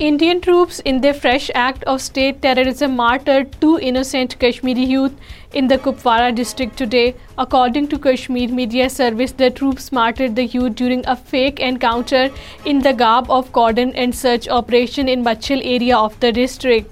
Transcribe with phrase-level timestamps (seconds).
[0.00, 5.12] Indian troops in their fresh act of state terrorism martyred two innocent Kashmiri youth
[5.52, 7.14] in the Kupwara district today.
[7.38, 12.28] According to Kashmir Media Service, the troops martyred the youth during a fake encounter
[12.64, 16.82] in the garb of cordon and search operation in Machil area of the district.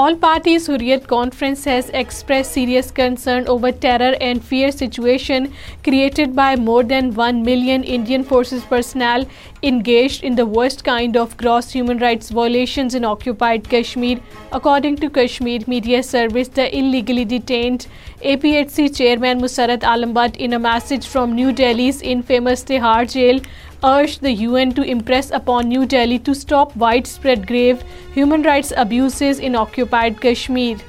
[0.00, 5.52] All parties who read conference has expressed serious concern over terror and fear situation
[5.84, 9.26] created by more than 1 million Indian forces personnel
[9.62, 14.20] engaged in the worst kind of gross human rights violations in occupied Kashmir,
[14.60, 16.48] according to Kashmir Media Service.
[16.48, 17.86] The illegally detained
[18.24, 23.44] APHC chairman Musarrat Alam Bhatt, in a message from New Delhi's infamous Tihar jail,
[23.90, 27.84] urged the UN to impress upon New Delhi to stop widespread grave
[28.14, 30.80] human rights abuses in occupied Kashmir.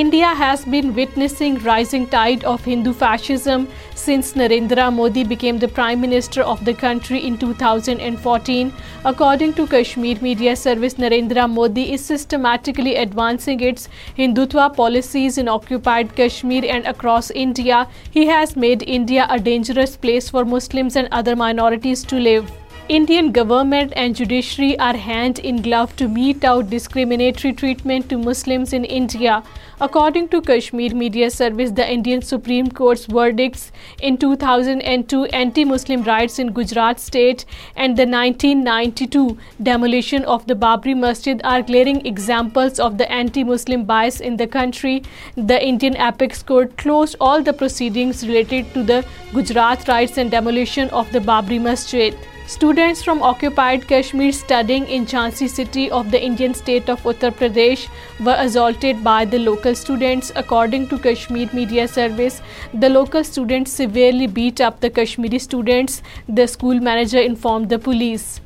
[0.00, 6.00] India has been witnessing rising tide of Hindu fascism since Narendra Modi became the Prime
[6.00, 8.72] Minister of the country in 2014.
[9.04, 16.16] According to Kashmir Media Service, Narendra Modi is systematically advancing its Hindutva policies in occupied
[16.16, 17.86] Kashmir and across India.
[18.10, 22.50] He has made India a dangerous place for Muslims and other minorities to live.
[22.88, 28.72] Indian government and judiciary are hand in glove to mete out discriminatory treatment to Muslims
[28.72, 29.44] in India.
[29.80, 36.52] According to Kashmir Media Service, the Indian Supreme Court's verdicts in 2002 anti-Muslim riots in
[36.52, 37.44] Gujarat state
[37.76, 44.18] and the 1992 demolition of the Babri Masjid are glaring examples of the anti-Muslim bias
[44.18, 45.04] in the country.
[45.36, 50.90] The Indian Apex Court closed all the proceedings related to the Gujarat riots and demolition
[50.90, 52.18] of the Babri Masjid.
[52.48, 57.86] Students from occupied Kashmir studying in Jhansi city of the Indian state of Uttar Pradesh
[58.28, 60.32] were assaulted by the local students.
[60.44, 62.42] According to Kashmir Media Service,
[62.74, 68.40] the local students severely beat up the Kashmiri students, the school manager informed the police.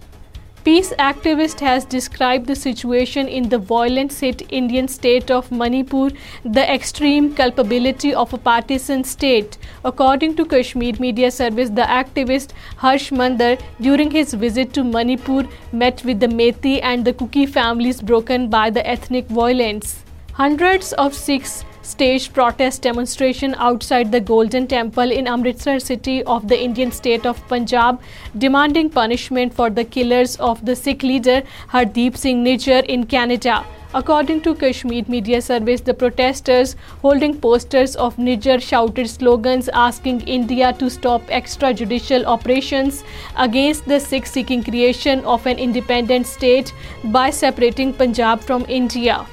[0.66, 6.08] Peace activist has described the situation in the violent Indian state of Manipur,
[6.56, 9.58] the extreme culpability of a partisan state.
[9.84, 16.04] According to Kashmir Media Service, the activist Harsh Mandar, during his visit to Manipur, met
[16.04, 19.96] with the Methi and the Kuki families broken by the ethnic violence.
[20.42, 26.56] Hundreds of Sikhs Staged protest demonstration outside the Golden Temple in Amritsar city of the
[26.62, 28.00] Indian state of Punjab,
[28.44, 31.36] demanding punishment for the killers of the Sikh leader
[31.74, 33.58] Hardeep Singh Nijjar in Canada.
[34.00, 40.72] According to Kashmir Media Service, the protesters holding posters of Nijjar shouted slogans asking India
[40.82, 43.00] to stop extrajudicial operations
[43.46, 46.74] against the Sikhs seeking creation of an independent state
[47.18, 49.24] by separating Punjab from India.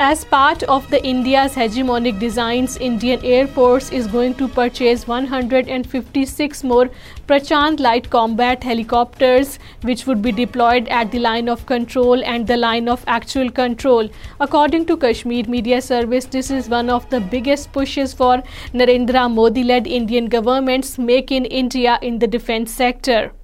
[0.00, 6.64] As part of the India's hegemonic designs, Indian Air Force is going to purchase 156
[6.64, 6.90] more
[7.28, 12.56] Prachand light combat helicopters, which would be deployed at the line of control and the
[12.56, 14.08] line of actual control.
[14.40, 19.86] According to Kashmir Media Service, this is one of the biggest pushes for Narendra Modi-led
[19.86, 23.34] Indian government's Make in India in the defense sector.